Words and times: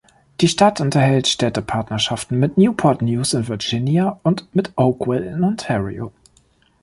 Die 0.39 0.47
Stadt 0.47 0.81
unterhält 0.81 1.27
Städtepartnerschaften 1.27 2.39
mit 2.39 2.57
Newport 2.57 3.03
News 3.03 3.35
in 3.35 3.47
Virginia 3.47 4.19
und 4.23 4.47
mit 4.55 4.73
Oakville 4.75 5.27
in 5.27 5.43
Ontario. 5.43 6.11